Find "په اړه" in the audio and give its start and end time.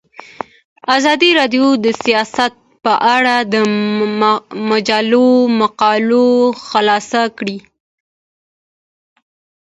2.83-3.35